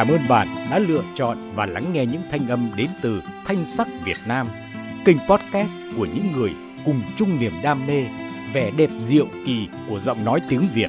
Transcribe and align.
Cảm 0.00 0.08
ơn 0.08 0.28
bạn 0.28 0.48
đã 0.70 0.78
lựa 0.78 1.04
chọn 1.14 1.38
và 1.54 1.66
lắng 1.66 1.92
nghe 1.92 2.06
những 2.06 2.22
thanh 2.30 2.48
âm 2.48 2.72
đến 2.76 2.90
từ 3.02 3.22
Thanh 3.44 3.68
sắc 3.68 3.88
Việt 4.04 4.16
Nam, 4.26 4.48
kênh 5.04 5.16
podcast 5.28 5.80
của 5.96 6.06
những 6.14 6.32
người 6.32 6.50
cùng 6.84 7.02
chung 7.16 7.38
niềm 7.40 7.52
đam 7.62 7.86
mê, 7.86 8.04
vẻ 8.54 8.70
đẹp 8.70 8.90
diệu 8.98 9.26
kỳ 9.46 9.68
của 9.88 10.00
giọng 10.00 10.24
nói 10.24 10.40
tiếng 10.48 10.68
Việt. 10.74 10.88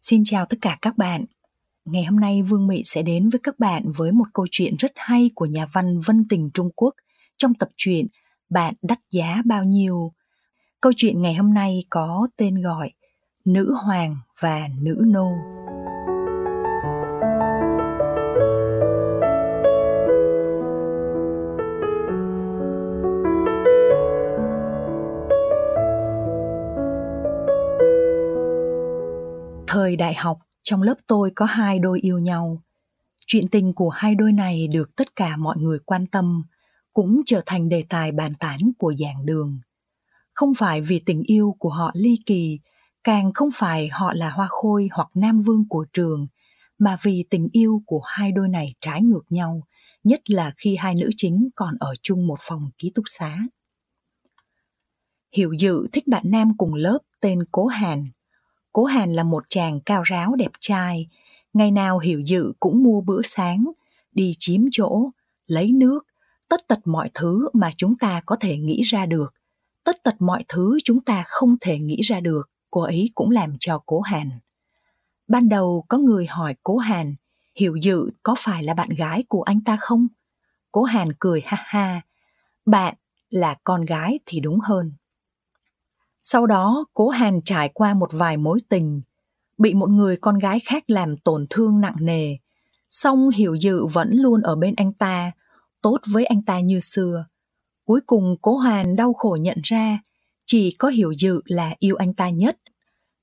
Xin 0.00 0.22
chào 0.24 0.44
tất 0.46 0.56
cả 0.60 0.78
các 0.82 0.98
bạn. 0.98 1.24
Ngày 1.84 2.04
hôm 2.04 2.20
nay 2.20 2.42
Vương 2.42 2.66
Mỹ 2.66 2.82
sẽ 2.84 3.02
đến 3.02 3.30
với 3.30 3.40
các 3.42 3.58
bạn 3.58 3.92
với 3.96 4.12
một 4.12 4.26
câu 4.34 4.46
chuyện 4.50 4.74
rất 4.78 4.92
hay 4.96 5.30
của 5.34 5.46
nhà 5.46 5.66
văn 5.72 6.00
Vân 6.00 6.26
Tình 6.28 6.50
Trung 6.54 6.70
Quốc 6.76 6.94
trong 7.36 7.54
tập 7.54 7.68
truyện 7.76 8.06
Bạn 8.50 8.74
đắt 8.82 8.98
giá 9.10 9.42
bao 9.44 9.64
nhiêu. 9.64 10.12
Câu 10.82 10.92
chuyện 10.96 11.22
ngày 11.22 11.34
hôm 11.34 11.54
nay 11.54 11.84
có 11.90 12.26
tên 12.36 12.62
gọi 12.62 12.90
Nữ 13.44 13.74
Hoàng 13.84 14.16
và 14.40 14.68
Nữ 14.82 15.04
Nô. 15.12 15.32
Thời 29.66 29.96
đại 29.96 30.14
học, 30.14 30.38
trong 30.62 30.82
lớp 30.82 30.94
tôi 31.06 31.30
có 31.34 31.44
hai 31.44 31.78
đôi 31.78 32.00
yêu 32.00 32.18
nhau. 32.18 32.62
Chuyện 33.26 33.48
tình 33.48 33.72
của 33.72 33.88
hai 33.88 34.14
đôi 34.14 34.32
này 34.32 34.68
được 34.72 34.96
tất 34.96 35.16
cả 35.16 35.36
mọi 35.36 35.56
người 35.58 35.78
quan 35.78 36.06
tâm, 36.06 36.42
cũng 36.92 37.20
trở 37.26 37.40
thành 37.46 37.68
đề 37.68 37.84
tài 37.88 38.12
bàn 38.12 38.34
tán 38.34 38.58
của 38.78 38.94
giảng 38.98 39.26
đường. 39.26 39.60
Không 40.40 40.54
phải 40.54 40.80
vì 40.80 41.00
tình 41.06 41.22
yêu 41.26 41.56
của 41.58 41.68
họ 41.68 41.90
ly 41.94 42.18
kỳ, 42.26 42.58
càng 43.04 43.32
không 43.34 43.48
phải 43.54 43.88
họ 43.92 44.12
là 44.14 44.30
hoa 44.30 44.46
khôi 44.50 44.88
hoặc 44.92 45.08
nam 45.14 45.40
vương 45.40 45.68
của 45.68 45.86
trường, 45.92 46.24
mà 46.78 46.98
vì 47.02 47.24
tình 47.30 47.48
yêu 47.52 47.82
của 47.86 48.00
hai 48.04 48.32
đôi 48.32 48.48
này 48.48 48.66
trái 48.80 49.02
ngược 49.02 49.22
nhau, 49.30 49.62
nhất 50.04 50.30
là 50.30 50.52
khi 50.56 50.76
hai 50.76 50.94
nữ 50.94 51.08
chính 51.16 51.48
còn 51.56 51.76
ở 51.80 51.94
chung 52.02 52.26
một 52.26 52.38
phòng 52.40 52.70
ký 52.78 52.92
túc 52.94 53.04
xá. 53.06 53.38
Hiểu 55.32 55.52
Dự 55.52 55.86
thích 55.92 56.08
bạn 56.08 56.24
nam 56.26 56.56
cùng 56.58 56.74
lớp 56.74 56.98
tên 57.20 57.38
Cố 57.52 57.66
Hàn, 57.66 58.10
Cố 58.72 58.84
Hàn 58.84 59.10
là 59.10 59.22
một 59.22 59.42
chàng 59.50 59.80
cao 59.80 60.02
ráo 60.02 60.34
đẹp 60.34 60.52
trai, 60.60 61.08
ngày 61.52 61.70
nào 61.70 61.98
hiểu 61.98 62.20
dự 62.20 62.52
cũng 62.60 62.82
mua 62.82 63.00
bữa 63.00 63.20
sáng, 63.24 63.64
đi 64.12 64.32
chiếm 64.38 64.60
chỗ, 64.72 65.10
lấy 65.46 65.72
nước, 65.72 66.06
tất 66.48 66.68
tật 66.68 66.78
mọi 66.84 67.10
thứ 67.14 67.48
mà 67.52 67.70
chúng 67.76 67.98
ta 67.98 68.22
có 68.26 68.36
thể 68.40 68.56
nghĩ 68.56 68.80
ra 68.82 69.06
được. 69.06 69.34
Tất 69.84 69.96
tật 70.02 70.14
mọi 70.18 70.44
thứ 70.48 70.78
chúng 70.84 71.00
ta 71.00 71.24
không 71.26 71.56
thể 71.60 71.78
nghĩ 71.78 72.00
ra 72.00 72.20
được, 72.20 72.42
cô 72.70 72.80
ấy 72.80 73.10
cũng 73.14 73.30
làm 73.30 73.56
cho 73.60 73.82
Cố 73.86 74.00
Hàn. 74.00 74.30
Ban 75.28 75.48
đầu 75.48 75.84
có 75.88 75.98
người 75.98 76.26
hỏi 76.26 76.54
Cố 76.62 76.76
Hàn, 76.76 77.14
hiểu 77.54 77.76
dự 77.76 78.10
có 78.22 78.34
phải 78.38 78.62
là 78.62 78.74
bạn 78.74 78.88
gái 78.88 79.24
của 79.28 79.42
anh 79.42 79.60
ta 79.60 79.76
không? 79.80 80.06
Cố 80.72 80.82
Hàn 80.82 81.08
cười 81.18 81.42
ha 81.44 81.56
ha, 81.66 82.00
bạn 82.66 82.94
là 83.30 83.56
con 83.64 83.84
gái 83.84 84.18
thì 84.26 84.40
đúng 84.40 84.60
hơn. 84.60 84.92
Sau 86.20 86.46
đó, 86.46 86.84
Cố 86.94 87.08
Hàn 87.08 87.40
trải 87.44 87.68
qua 87.74 87.94
một 87.94 88.12
vài 88.12 88.36
mối 88.36 88.60
tình, 88.68 89.02
bị 89.58 89.74
một 89.74 89.90
người 89.90 90.16
con 90.16 90.38
gái 90.38 90.60
khác 90.60 90.90
làm 90.90 91.16
tổn 91.16 91.46
thương 91.50 91.80
nặng 91.80 91.96
nề. 92.00 92.36
Song 92.90 93.28
Hiểu 93.28 93.54
Dự 93.54 93.86
vẫn 93.86 94.10
luôn 94.12 94.42
ở 94.42 94.56
bên 94.56 94.74
anh 94.76 94.92
ta, 94.92 95.32
tốt 95.82 95.98
với 96.06 96.24
anh 96.24 96.42
ta 96.42 96.60
như 96.60 96.80
xưa. 96.80 97.24
Cuối 97.90 98.00
cùng 98.06 98.36
Cố 98.42 98.56
Hàn 98.56 98.96
đau 98.96 99.12
khổ 99.12 99.38
nhận 99.40 99.58
ra, 99.62 99.98
chỉ 100.46 100.76
có 100.78 100.88
Hiểu 100.88 101.12
Dự 101.12 101.40
là 101.44 101.74
yêu 101.78 101.96
anh 101.96 102.14
ta 102.14 102.30
nhất. 102.30 102.58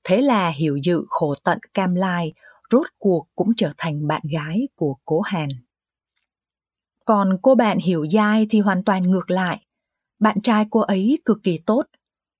Thế 0.04 0.22
là 0.22 0.48
Hiểu 0.48 0.76
Dự 0.76 1.04
khổ 1.08 1.34
tận 1.44 1.58
cam 1.74 1.94
lai, 1.94 2.32
rốt 2.70 2.86
cuộc 2.98 3.28
cũng 3.34 3.52
trở 3.56 3.72
thành 3.78 4.06
bạn 4.06 4.22
gái 4.32 4.68
của 4.76 4.94
Cố 5.04 5.20
Hàn. 5.20 5.48
Còn 7.04 7.38
cô 7.42 7.54
bạn 7.54 7.78
Hiểu 7.78 8.04
Giai 8.04 8.46
thì 8.50 8.60
hoàn 8.60 8.84
toàn 8.84 9.02
ngược 9.02 9.30
lại. 9.30 9.64
Bạn 10.18 10.40
trai 10.40 10.66
cô 10.70 10.80
ấy 10.80 11.18
cực 11.24 11.38
kỳ 11.42 11.58
tốt, 11.66 11.82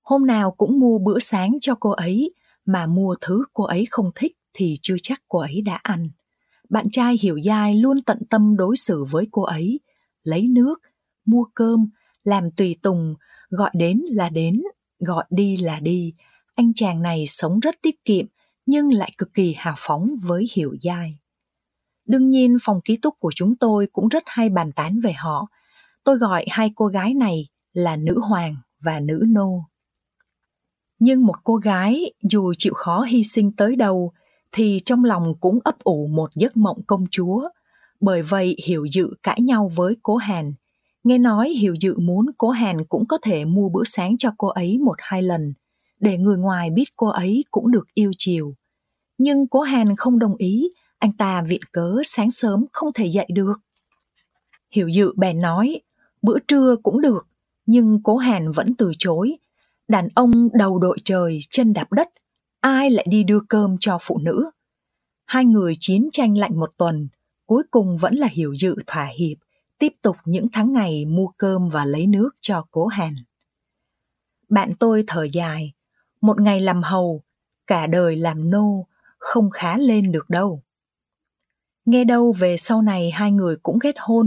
hôm 0.01 0.25
nào 0.25 0.51
cũng 0.51 0.79
mua 0.79 0.99
bữa 0.99 1.19
sáng 1.19 1.57
cho 1.61 1.75
cô 1.79 1.89
ấy 1.89 2.33
mà 2.65 2.87
mua 2.87 3.15
thứ 3.21 3.43
cô 3.53 3.63
ấy 3.63 3.87
không 3.89 4.11
thích 4.15 4.37
thì 4.53 4.75
chưa 4.81 4.95
chắc 5.03 5.21
cô 5.27 5.39
ấy 5.39 5.61
đã 5.61 5.79
ăn 5.83 6.03
bạn 6.69 6.89
trai 6.91 7.17
hiểu 7.21 7.39
dai 7.45 7.75
luôn 7.75 8.01
tận 8.01 8.19
tâm 8.29 8.57
đối 8.57 8.77
xử 8.77 9.05
với 9.11 9.27
cô 9.31 9.41
ấy 9.41 9.79
lấy 10.23 10.47
nước 10.47 10.81
mua 11.25 11.45
cơm 11.55 11.89
làm 12.29 12.51
tùy 12.51 12.75
tùng, 12.81 13.15
gọi 13.49 13.71
đến 13.73 14.01
là 14.09 14.29
đến, 14.29 14.61
gọi 14.99 15.25
đi 15.29 15.57
là 15.57 15.79
đi. 15.79 16.13
Anh 16.55 16.73
chàng 16.73 17.01
này 17.01 17.27
sống 17.27 17.59
rất 17.59 17.75
tiết 17.81 18.05
kiệm, 18.05 18.25
nhưng 18.65 18.93
lại 18.93 19.11
cực 19.17 19.33
kỳ 19.33 19.55
hào 19.57 19.75
phóng 19.77 20.15
với 20.23 20.45
hiểu 20.55 20.75
dai 20.81 21.19
đương 22.09 22.29
nhiên, 22.29 22.57
phòng 22.61 22.81
ký 22.81 22.97
túc 22.97 23.19
của 23.19 23.31
chúng 23.35 23.55
tôi 23.55 23.87
cũng 23.93 24.07
rất 24.07 24.23
hay 24.25 24.49
bàn 24.49 24.71
tán 24.71 24.99
về 25.01 25.13
họ. 25.13 25.47
Tôi 26.03 26.17
gọi 26.17 26.45
hai 26.49 26.71
cô 26.75 26.87
gái 26.87 27.13
này 27.13 27.47
là 27.73 27.95
nữ 27.95 28.19
hoàng 28.29 28.55
và 28.79 28.99
nữ 28.99 29.25
nô. 29.29 29.63
Nhưng 30.99 31.25
một 31.25 31.35
cô 31.43 31.55
gái 31.55 32.11
dù 32.29 32.53
chịu 32.57 32.73
khó 32.73 33.01
hy 33.01 33.23
sinh 33.23 33.51
tới 33.51 33.75
đâu, 33.75 34.11
thì 34.51 34.79
trong 34.85 35.03
lòng 35.03 35.33
cũng 35.39 35.59
ấp 35.63 35.79
ủ 35.79 36.07
một 36.07 36.29
giấc 36.35 36.57
mộng 36.57 36.81
công 36.87 37.05
chúa. 37.11 37.49
Bởi 37.99 38.21
vậy 38.21 38.55
hiểu 38.65 38.85
dự 38.85 39.13
cãi 39.23 39.41
nhau 39.41 39.71
với 39.75 39.95
cố 40.03 40.15
hàn 40.15 40.53
nghe 41.09 41.17
nói 41.17 41.49
hiểu 41.49 41.75
dự 41.79 41.99
muốn 41.99 42.25
cố 42.37 42.49
hàn 42.49 42.85
cũng 42.85 43.05
có 43.07 43.17
thể 43.21 43.45
mua 43.45 43.69
bữa 43.69 43.83
sáng 43.85 44.17
cho 44.17 44.31
cô 44.37 44.47
ấy 44.47 44.77
một 44.77 44.95
hai 44.97 45.23
lần, 45.23 45.53
để 45.99 46.17
người 46.17 46.37
ngoài 46.37 46.69
biết 46.69 46.83
cô 46.95 47.07
ấy 47.07 47.43
cũng 47.51 47.71
được 47.71 47.87
yêu 47.93 48.11
chiều. 48.17 48.53
Nhưng 49.17 49.47
cố 49.47 49.61
hàn 49.61 49.95
không 49.95 50.19
đồng 50.19 50.35
ý, 50.35 50.69
anh 50.99 51.11
ta 51.11 51.41
viện 51.41 51.61
cớ 51.71 51.95
sáng 52.03 52.31
sớm 52.31 52.65
không 52.73 52.93
thể 52.93 53.05
dậy 53.05 53.27
được. 53.33 53.53
Hiểu 54.71 54.87
dự 54.87 55.13
bèn 55.17 55.41
nói, 55.41 55.81
bữa 56.21 56.39
trưa 56.47 56.75
cũng 56.83 57.01
được, 57.01 57.27
nhưng 57.65 58.03
cố 58.03 58.17
hàn 58.17 58.51
vẫn 58.51 58.75
từ 58.75 58.91
chối. 58.99 59.35
Đàn 59.87 60.07
ông 60.15 60.49
đầu 60.53 60.79
đội 60.79 60.97
trời, 61.05 61.39
chân 61.49 61.73
đạp 61.73 61.93
đất, 61.93 62.07
ai 62.59 62.89
lại 62.89 63.05
đi 63.09 63.23
đưa 63.23 63.39
cơm 63.49 63.75
cho 63.79 63.97
phụ 64.01 64.17
nữ? 64.17 64.45
Hai 65.25 65.45
người 65.45 65.73
chiến 65.79 66.09
tranh 66.11 66.37
lạnh 66.37 66.59
một 66.59 66.71
tuần, 66.77 67.07
cuối 67.45 67.63
cùng 67.71 67.97
vẫn 67.97 68.15
là 68.15 68.27
hiểu 68.27 68.55
dự 68.55 68.75
thỏa 68.87 69.05
hiệp 69.05 69.37
tiếp 69.79 69.93
tục 70.01 70.15
những 70.25 70.45
tháng 70.53 70.73
ngày 70.73 71.05
mua 71.05 71.27
cơm 71.37 71.69
và 71.69 71.85
lấy 71.85 72.07
nước 72.07 72.29
cho 72.41 72.65
cố 72.71 72.87
hàn. 72.87 73.13
Bạn 74.49 74.73
tôi 74.79 75.03
thở 75.07 75.27
dài, 75.33 75.73
một 76.21 76.41
ngày 76.41 76.61
làm 76.61 76.83
hầu, 76.83 77.23
cả 77.67 77.87
đời 77.87 78.15
làm 78.15 78.49
nô, 78.49 78.87
không 79.17 79.49
khá 79.49 79.77
lên 79.77 80.11
được 80.11 80.29
đâu. 80.29 80.61
Nghe 81.85 82.03
đâu 82.03 82.33
về 82.39 82.57
sau 82.57 82.81
này 82.81 83.11
hai 83.11 83.31
người 83.31 83.55
cũng 83.63 83.79
kết 83.79 83.95
hôn, 83.99 84.25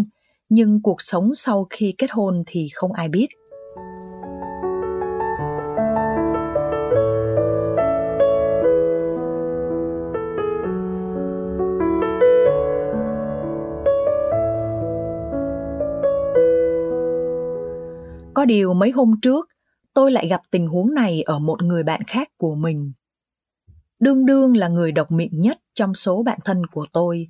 nhưng 0.49 0.83
cuộc 0.83 1.03
sống 1.03 1.35
sau 1.35 1.67
khi 1.71 1.95
kết 1.99 2.11
hôn 2.11 2.43
thì 2.47 2.69
không 2.75 2.93
ai 2.93 3.09
biết. 3.09 3.29
Có 18.43 18.47
điều 18.47 18.75
mấy 18.75 18.91
hôm 18.91 19.21
trước, 19.23 19.49
tôi 19.95 20.13
lại 20.13 20.29
gặp 20.29 20.41
tình 20.51 20.67
huống 20.67 20.95
này 20.95 21.23
ở 21.23 21.39
một 21.39 21.63
người 21.63 21.83
bạn 21.83 22.01
khác 22.07 22.29
của 22.37 22.55
mình. 22.55 22.93
Đương 24.01 24.27
đương 24.27 24.57
là 24.57 24.69
người 24.69 24.93
độc 24.93 25.13
miệng 25.13 25.41
nhất 25.41 25.59
trong 25.75 25.95
số 25.95 26.23
bạn 26.23 26.39
thân 26.45 26.67
của 26.67 26.87
tôi. 26.93 27.29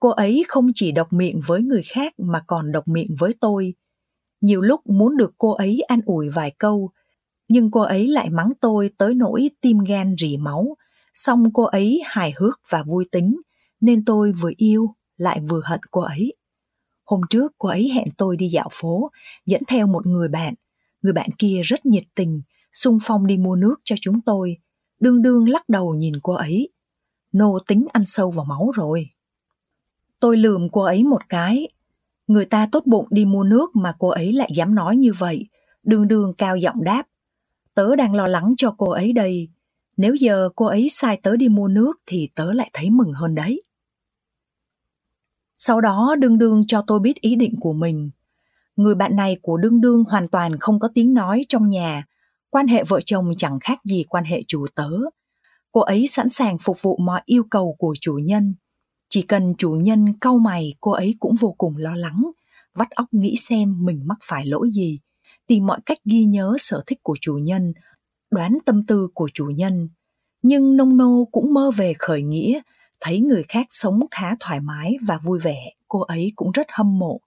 Cô 0.00 0.08
ấy 0.08 0.44
không 0.48 0.70
chỉ 0.74 0.92
độc 0.92 1.12
miệng 1.12 1.40
với 1.46 1.62
người 1.62 1.82
khác 1.82 2.14
mà 2.18 2.40
còn 2.46 2.72
độc 2.72 2.88
miệng 2.88 3.16
với 3.18 3.34
tôi. 3.40 3.74
Nhiều 4.40 4.60
lúc 4.60 4.80
muốn 4.86 5.16
được 5.16 5.34
cô 5.38 5.52
ấy 5.52 5.80
an 5.80 6.00
ủi 6.06 6.28
vài 6.28 6.52
câu, 6.58 6.90
nhưng 7.48 7.70
cô 7.70 7.80
ấy 7.80 8.08
lại 8.08 8.30
mắng 8.30 8.52
tôi 8.60 8.90
tới 8.98 9.14
nỗi 9.14 9.50
tim 9.60 9.78
gan 9.78 10.14
rỉ 10.18 10.36
máu, 10.36 10.76
xong 11.14 11.52
cô 11.52 11.62
ấy 11.62 12.02
hài 12.04 12.34
hước 12.36 12.60
và 12.68 12.82
vui 12.82 13.04
tính, 13.12 13.40
nên 13.80 14.04
tôi 14.04 14.32
vừa 14.32 14.52
yêu 14.56 14.94
lại 15.16 15.40
vừa 15.40 15.60
hận 15.64 15.80
cô 15.90 16.00
ấy. 16.00 16.32
Hôm 17.04 17.20
trước 17.30 17.52
cô 17.58 17.68
ấy 17.68 17.90
hẹn 17.94 18.08
tôi 18.16 18.36
đi 18.36 18.48
dạo 18.48 18.68
phố, 18.72 19.10
dẫn 19.46 19.62
theo 19.68 19.86
một 19.86 20.06
người 20.06 20.28
bạn. 20.28 20.54
Người 21.02 21.12
bạn 21.12 21.30
kia 21.38 21.60
rất 21.64 21.86
nhiệt 21.86 22.04
tình, 22.14 22.42
xung 22.72 22.98
phong 23.02 23.26
đi 23.26 23.38
mua 23.38 23.56
nước 23.56 23.74
cho 23.84 23.96
chúng 24.00 24.20
tôi. 24.20 24.56
Đương 25.00 25.22
đương 25.22 25.48
lắc 25.48 25.68
đầu 25.68 25.94
nhìn 25.94 26.14
cô 26.22 26.32
ấy. 26.32 26.68
Nô 27.32 27.58
tính 27.66 27.86
ăn 27.92 28.02
sâu 28.06 28.30
vào 28.30 28.44
máu 28.44 28.70
rồi. 28.74 29.06
Tôi 30.20 30.36
lườm 30.36 30.68
cô 30.72 30.82
ấy 30.82 31.04
một 31.04 31.28
cái. 31.28 31.68
Người 32.26 32.44
ta 32.44 32.68
tốt 32.72 32.82
bụng 32.86 33.06
đi 33.10 33.24
mua 33.24 33.44
nước 33.44 33.76
mà 33.76 33.94
cô 33.98 34.08
ấy 34.08 34.32
lại 34.32 34.50
dám 34.54 34.74
nói 34.74 34.96
như 34.96 35.12
vậy. 35.18 35.46
Đương 35.82 36.08
đương 36.08 36.34
cao 36.38 36.56
giọng 36.56 36.84
đáp. 36.84 37.06
Tớ 37.74 37.96
đang 37.96 38.14
lo 38.14 38.26
lắng 38.26 38.54
cho 38.56 38.74
cô 38.78 38.90
ấy 38.90 39.12
đây. 39.12 39.48
Nếu 39.96 40.14
giờ 40.14 40.48
cô 40.56 40.66
ấy 40.66 40.88
sai 40.90 41.16
tớ 41.22 41.36
đi 41.36 41.48
mua 41.48 41.68
nước 41.68 41.92
thì 42.06 42.28
tớ 42.34 42.52
lại 42.52 42.70
thấy 42.72 42.90
mừng 42.90 43.12
hơn 43.12 43.34
đấy. 43.34 43.62
Sau 45.56 45.80
đó 45.80 46.16
đương 46.18 46.38
đương 46.38 46.66
cho 46.66 46.84
tôi 46.86 47.00
biết 47.00 47.20
ý 47.20 47.36
định 47.36 47.54
của 47.60 47.72
mình. 47.72 48.10
Người 48.76 48.94
bạn 48.94 49.16
này 49.16 49.36
của 49.42 49.56
đương 49.56 49.80
đương 49.80 50.04
hoàn 50.04 50.28
toàn 50.28 50.58
không 50.58 50.78
có 50.78 50.88
tiếng 50.94 51.14
nói 51.14 51.42
trong 51.48 51.68
nhà, 51.68 52.04
Quan 52.54 52.68
hệ 52.68 52.84
vợ 52.84 53.00
chồng 53.00 53.32
chẳng 53.38 53.58
khác 53.60 53.78
gì 53.84 54.04
quan 54.08 54.24
hệ 54.24 54.42
chủ 54.48 54.66
tớ. 54.74 54.90
Cô 55.72 55.80
ấy 55.80 56.06
sẵn 56.06 56.28
sàng 56.28 56.58
phục 56.58 56.82
vụ 56.82 56.96
mọi 56.96 57.22
yêu 57.24 57.44
cầu 57.50 57.76
của 57.78 57.94
chủ 58.00 58.14
nhân. 58.14 58.54
Chỉ 59.08 59.22
cần 59.22 59.54
chủ 59.58 59.70
nhân 59.70 60.18
cau 60.20 60.38
mày, 60.38 60.74
cô 60.80 60.90
ấy 60.90 61.16
cũng 61.20 61.34
vô 61.34 61.54
cùng 61.58 61.76
lo 61.76 61.94
lắng, 61.96 62.22
vắt 62.74 62.90
óc 62.90 63.06
nghĩ 63.12 63.34
xem 63.36 63.74
mình 63.80 64.04
mắc 64.06 64.18
phải 64.22 64.46
lỗi 64.46 64.70
gì, 64.72 65.00
tìm 65.46 65.66
mọi 65.66 65.78
cách 65.86 65.98
ghi 66.04 66.24
nhớ 66.24 66.56
sở 66.58 66.82
thích 66.86 66.98
của 67.02 67.16
chủ 67.20 67.34
nhân, 67.42 67.72
đoán 68.30 68.58
tâm 68.66 68.86
tư 68.86 69.08
của 69.14 69.28
chủ 69.34 69.46
nhân. 69.46 69.88
Nhưng 70.42 70.76
nông 70.76 70.96
nô 70.96 71.28
cũng 71.32 71.54
mơ 71.54 71.70
về 71.76 71.94
khởi 71.98 72.22
nghĩa, 72.22 72.60
thấy 73.00 73.20
người 73.20 73.42
khác 73.48 73.66
sống 73.70 74.00
khá 74.10 74.36
thoải 74.40 74.60
mái 74.60 74.96
và 75.06 75.18
vui 75.18 75.38
vẻ, 75.38 75.70
cô 75.88 76.00
ấy 76.00 76.32
cũng 76.36 76.50
rất 76.52 76.66
hâm 76.70 76.98
mộ. 76.98 77.20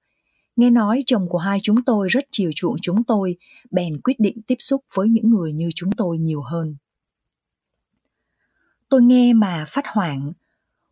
Nghe 0.56 0.70
nói 0.70 1.00
chồng 1.06 1.30
của 1.30 1.38
hai 1.38 1.60
chúng 1.64 1.84
tôi 1.84 2.10
rất 2.10 2.26
chiều 2.32 2.52
chuộng 2.56 2.76
chúng 2.82 3.04
tôi, 3.04 3.36
bèn 3.72 4.02
quyết 4.02 4.20
định 4.20 4.42
tiếp 4.48 4.56
xúc 4.60 4.84
với 4.94 5.10
những 5.10 5.28
người 5.28 5.54
như 5.54 5.70
chúng 5.76 5.92
tôi 5.92 6.18
nhiều 6.18 6.42
hơn. 6.42 6.76
Tôi 8.90 9.02
nghe 9.02 9.34
mà 9.34 9.66
phát 9.68 9.86
hoảng, 9.88 10.32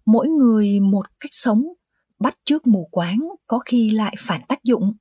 mỗi 0.06 0.28
người 0.28 0.80
một 0.80 1.06
cách 1.20 1.32
sống, 1.32 1.68
bắt 2.20 2.38
trước 2.46 2.68
mù 2.68 2.88
quáng 2.92 3.30
có 3.48 3.60
khi 3.60 3.90
lại 3.90 4.16
phản 4.20 4.42
tác 4.48 4.64
dụng. 4.64 4.94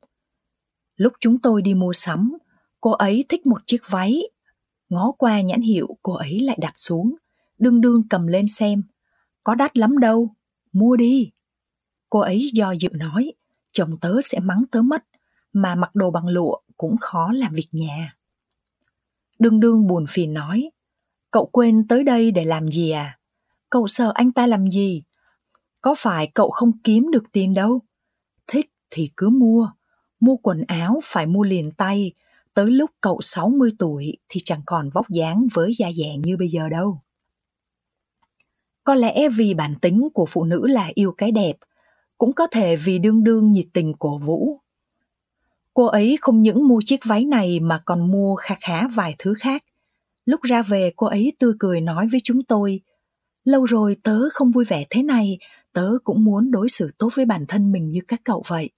Lúc 0.97 1.12
chúng 1.21 1.38
tôi 1.38 1.62
đi 1.62 1.75
mua 1.75 1.93
sắm, 1.93 2.38
cô 2.81 2.91
ấy 2.91 3.25
thích 3.29 3.47
một 3.47 3.67
chiếc 3.67 3.81
váy. 3.88 4.23
Ngó 4.88 5.12
qua 5.19 5.41
nhãn 5.41 5.61
hiệu 5.61 5.97
cô 6.03 6.12
ấy 6.12 6.41
lại 6.41 6.59
đặt 6.61 6.73
xuống, 6.75 7.15
đương 7.59 7.81
đương 7.81 8.09
cầm 8.09 8.26
lên 8.26 8.49
xem. 8.49 8.82
Có 9.44 9.55
đắt 9.55 9.79
lắm 9.79 9.99
đâu, 9.99 10.35
mua 10.73 10.96
đi. 10.96 11.31
Cô 12.11 12.20
ấy 12.20 12.50
do 12.52 12.73
dự 12.73 12.88
nói, 12.93 13.32
chồng 13.73 13.99
tớ 14.00 14.20
sẽ 14.23 14.38
mắng 14.38 14.64
tớ 14.70 14.82
mất, 14.82 15.05
mà 15.52 15.75
mặc 15.75 15.94
đồ 15.94 16.11
bằng 16.11 16.26
lụa 16.26 16.61
cũng 16.76 16.96
khó 17.00 17.32
làm 17.32 17.55
việc 17.55 17.69
nhà. 17.73 18.17
Đương 19.38 19.61
đương 19.61 19.87
buồn 19.87 20.06
phiền 20.08 20.35
nói, 20.35 20.70
cậu 21.31 21.46
quên 21.46 21.88
tới 21.88 22.05
đây 22.05 22.31
để 22.31 22.44
làm 22.44 22.69
gì 22.69 22.91
à? 22.91 23.19
Cậu 23.70 23.88
sợ 23.88 24.12
anh 24.14 24.32
ta 24.32 24.46
làm 24.46 24.70
gì? 24.70 25.02
Có 25.81 25.94
phải 25.99 26.31
cậu 26.35 26.50
không 26.50 26.79
kiếm 26.85 27.11
được 27.11 27.25
tiền 27.32 27.55
đâu? 27.55 27.81
Thích 28.47 28.70
thì 28.90 29.11
cứ 29.17 29.29
mua, 29.29 29.70
mua 30.20 30.37
quần 30.37 30.64
áo 30.67 31.00
phải 31.05 31.26
mua 31.26 31.43
liền 31.43 31.73
tay, 31.73 32.12
tới 32.55 32.70
lúc 32.70 32.90
cậu 33.00 33.19
60 33.20 33.70
tuổi 33.79 34.17
thì 34.29 34.40
chẳng 34.44 34.62
còn 34.67 34.90
vóc 34.90 35.08
dáng 35.11 35.47
với 35.55 35.73
da 35.79 35.93
dẻ 35.93 36.17
như 36.17 36.37
bây 36.37 36.49
giờ 36.49 36.69
đâu. 36.69 36.99
Có 38.84 38.94
lẽ 38.94 39.28
vì 39.28 39.54
bản 39.54 39.75
tính 39.82 40.08
của 40.14 40.26
phụ 40.31 40.44
nữ 40.44 40.66
là 40.66 40.90
yêu 40.94 41.14
cái 41.19 41.32
đẹp, 41.32 41.56
cũng 42.19 42.32
có 42.32 42.46
thể 42.46 42.76
vì 42.76 42.98
đương 42.98 43.25
đương 43.25 43.52
nhiệt 43.52 43.66
tình 43.72 43.94
cổ 43.98 44.19
vũ. 44.19 44.60
Cô 45.75 45.84
ấy 45.86 46.19
không 46.20 46.42
những 46.42 46.69
mua 46.69 46.81
chiếc 46.84 47.00
váy 47.04 47.25
này 47.25 47.60
mà 47.60 47.82
còn 47.84 48.10
mua 48.10 48.34
khá 48.34 48.54
khá 48.60 48.88
vài 48.88 49.14
thứ 49.19 49.34
khác. 49.38 49.64
Lúc 50.26 50.42
ra 50.42 50.62
về 50.62 50.92
cô 50.96 51.06
ấy 51.06 51.32
tươi 51.38 51.52
cười 51.58 51.81
nói 51.81 52.08
với 52.12 52.20
chúng 52.25 52.42
tôi, 52.42 52.81
lâu 53.44 53.64
rồi 53.64 53.96
tớ 54.02 54.20
không 54.32 54.50
vui 54.50 54.64
vẻ 54.64 54.84
thế 54.90 55.02
này, 55.02 55.38
tớ 55.72 55.92
cũng 56.04 56.25
muốn 56.25 56.50
đối 56.50 56.69
xử 56.69 56.90
tốt 56.98 57.08
với 57.14 57.25
bản 57.25 57.44
thân 57.48 57.72
mình 57.72 57.90
như 57.90 58.00
các 58.08 58.20
cậu 58.25 58.42
vậy. 58.46 58.70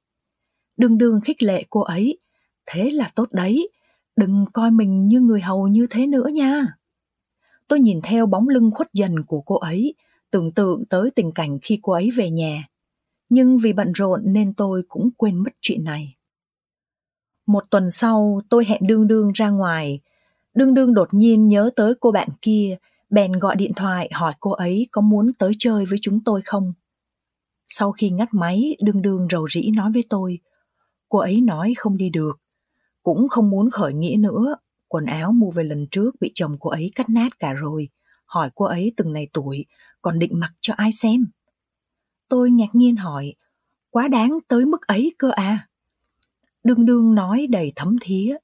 Đương 0.76 0.98
đương 0.98 1.20
khích 1.20 1.42
lệ 1.42 1.64
cô 1.70 1.80
ấy, 1.80 2.18
thế 2.66 2.90
là 2.90 3.10
tốt 3.14 3.28
đấy, 3.32 3.68
đừng 4.16 4.44
coi 4.52 4.70
mình 4.70 5.08
như 5.08 5.20
người 5.20 5.40
hầu 5.40 5.68
như 5.68 5.86
thế 5.90 6.06
nữa 6.06 6.28
nha. 6.32 6.66
Tôi 7.68 7.80
nhìn 7.80 8.00
theo 8.02 8.26
bóng 8.26 8.48
lưng 8.48 8.70
khuất 8.74 8.88
dần 8.92 9.22
của 9.22 9.40
cô 9.40 9.56
ấy, 9.56 9.94
tưởng 10.30 10.52
tượng 10.52 10.84
tới 10.84 11.10
tình 11.10 11.32
cảnh 11.32 11.58
khi 11.62 11.78
cô 11.82 11.92
ấy 11.92 12.10
về 12.10 12.30
nhà. 12.30 12.68
Nhưng 13.28 13.58
vì 13.58 13.72
bận 13.72 13.92
rộn 13.92 14.22
nên 14.26 14.54
tôi 14.54 14.82
cũng 14.88 15.10
quên 15.16 15.36
mất 15.36 15.50
chuyện 15.60 15.84
này. 15.84 16.16
Một 17.46 17.64
tuần 17.70 17.90
sau, 17.90 18.40
tôi 18.48 18.64
hẹn 18.64 18.82
đương 18.86 19.06
đương 19.06 19.32
ra 19.34 19.50
ngoài. 19.50 20.00
Đương 20.54 20.74
đương 20.74 20.94
đột 20.94 21.08
nhiên 21.14 21.48
nhớ 21.48 21.70
tới 21.76 21.94
cô 22.00 22.12
bạn 22.12 22.28
kia, 22.42 22.76
bèn 23.10 23.32
gọi 23.32 23.56
điện 23.56 23.72
thoại 23.76 24.10
hỏi 24.12 24.34
cô 24.40 24.50
ấy 24.50 24.88
có 24.92 25.00
muốn 25.00 25.32
tới 25.38 25.52
chơi 25.58 25.84
với 25.86 25.98
chúng 26.02 26.20
tôi 26.24 26.42
không. 26.44 26.72
Sau 27.66 27.92
khi 27.92 28.10
ngắt 28.10 28.28
máy, 28.32 28.76
đương 28.80 29.02
đương 29.02 29.28
rầu 29.30 29.48
rĩ 29.48 29.70
nói 29.74 29.90
với 29.92 30.04
tôi, 30.08 30.38
cô 31.08 31.18
ấy 31.18 31.40
nói 31.40 31.74
không 31.76 31.96
đi 31.96 32.10
được, 32.10 32.40
cũng 33.02 33.28
không 33.28 33.50
muốn 33.50 33.70
khởi 33.70 33.94
nghĩa 33.94 34.16
nữa, 34.16 34.56
quần 34.88 35.06
áo 35.06 35.32
mua 35.32 35.50
về 35.50 35.64
lần 35.64 35.86
trước 35.90 36.10
bị 36.20 36.30
chồng 36.34 36.56
cô 36.60 36.70
ấy 36.70 36.90
cắt 36.94 37.08
nát 37.08 37.38
cả 37.38 37.52
rồi, 37.52 37.88
hỏi 38.26 38.50
cô 38.54 38.64
ấy 38.64 38.92
từng 38.96 39.12
này 39.12 39.28
tuổi, 39.32 39.66
còn 40.02 40.18
định 40.18 40.30
mặc 40.34 40.52
cho 40.60 40.74
ai 40.76 40.92
xem. 40.92 41.26
Tôi 42.28 42.50
ngạc 42.50 42.74
nhiên 42.74 42.96
hỏi, 42.96 43.34
quá 43.90 44.08
đáng 44.08 44.38
tới 44.48 44.64
mức 44.64 44.86
ấy 44.86 45.14
cơ 45.18 45.30
à? 45.30 45.68
Đương 46.64 46.86
đương 46.86 47.14
nói 47.14 47.46
đầy 47.50 47.72
thấm 47.76 47.96
thía, 48.00 48.36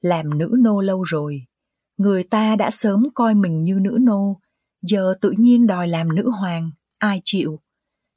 làm 0.00 0.38
nữ 0.38 0.54
nô 0.58 0.80
lâu 0.80 1.02
rồi, 1.02 1.46
người 1.96 2.22
ta 2.24 2.56
đã 2.56 2.70
sớm 2.70 3.04
coi 3.14 3.34
mình 3.34 3.64
như 3.64 3.78
nữ 3.82 3.98
nô, 4.00 4.40
giờ 4.82 5.14
tự 5.20 5.34
nhiên 5.36 5.66
đòi 5.66 5.88
làm 5.88 6.14
nữ 6.14 6.30
hoàng, 6.40 6.70
ai 6.98 7.22
chịu. 7.24 7.60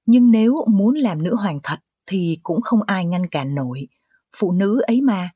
Nhưng 0.06 0.31
nếu 0.31 0.65
muốn 0.68 0.95
làm 0.95 1.24
nữ 1.24 1.36
hoàng 1.36 1.59
thật 1.63 1.80
thì 2.06 2.39
cũng 2.44 2.62
không 2.62 2.83
ai 2.83 3.06
ngăn 3.06 3.27
cản 3.27 3.56
nổi. 3.56 3.88
Phụ 4.38 4.51
nữ 4.51 4.81
ấy 4.88 5.01
mà, 5.01 5.30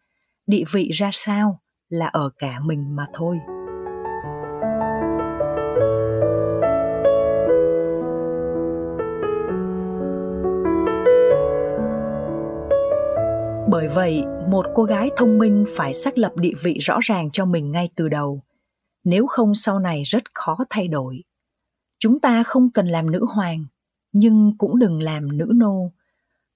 địa 0.47 0.63
vị 0.71 0.89
ra 0.91 1.09
sao 1.13 1.61
là 1.89 2.07
ở 2.07 2.29
cả 2.39 2.59
mình 2.59 2.95
mà 2.95 3.05
thôi. 3.13 3.37
Bởi 13.69 13.87
vậy, 13.87 14.23
một 14.47 14.65
cô 14.75 14.83
gái 14.83 15.09
thông 15.17 15.37
minh 15.37 15.65
phải 15.75 15.93
xác 15.93 16.17
lập 16.17 16.31
địa 16.35 16.53
vị 16.63 16.77
rõ 16.81 16.99
ràng 17.01 17.29
cho 17.29 17.45
mình 17.45 17.71
ngay 17.71 17.89
từ 17.95 18.09
đầu, 18.09 18.39
nếu 19.03 19.27
không 19.27 19.55
sau 19.55 19.79
này 19.79 20.03
rất 20.03 20.23
khó 20.33 20.57
thay 20.69 20.87
đổi. 20.87 21.23
Chúng 21.99 22.19
ta 22.19 22.43
không 22.43 22.71
cần 22.71 22.87
làm 22.87 23.11
nữ 23.11 23.25
hoàng, 23.35 23.65
nhưng 24.11 24.57
cũng 24.57 24.79
đừng 24.79 25.03
làm 25.03 25.37
nữ 25.37 25.51
nô. 25.55 25.91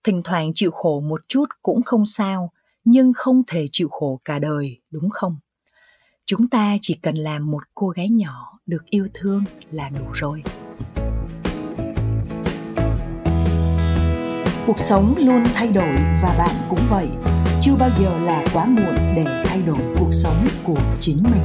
Thỉnh 0.03 0.21
thoảng 0.23 0.51
chịu 0.55 0.71
khổ 0.71 0.99
một 0.99 1.21
chút 1.27 1.45
cũng 1.61 1.81
không 1.83 2.05
sao, 2.05 2.51
nhưng 2.83 3.13
không 3.15 3.41
thể 3.47 3.65
chịu 3.71 3.87
khổ 3.91 4.19
cả 4.25 4.39
đời, 4.39 4.81
đúng 4.91 5.09
không? 5.09 5.37
Chúng 6.25 6.47
ta 6.47 6.77
chỉ 6.81 6.93
cần 7.01 7.15
làm 7.15 7.51
một 7.51 7.63
cô 7.75 7.87
gái 7.89 8.09
nhỏ 8.09 8.59
được 8.65 8.85
yêu 8.85 9.07
thương 9.13 9.43
là 9.71 9.89
đủ 9.89 10.06
rồi. 10.13 10.44
cuộc 14.69 14.80
sống 14.80 15.13
luôn 15.18 15.44
thay 15.54 15.68
đổi 15.68 15.95
và 16.23 16.35
bạn 16.37 16.56
cũng 16.69 16.80
vậy 16.89 17.07
chưa 17.61 17.75
bao 17.80 17.89
giờ 17.99 18.19
là 18.19 18.45
quá 18.54 18.65
muộn 18.65 18.95
để 19.15 19.44
thay 19.45 19.61
đổi 19.68 19.80
cuộc 19.99 20.11
sống 20.11 20.45
của 20.63 20.81
chính 20.99 21.23
mình 21.23 21.42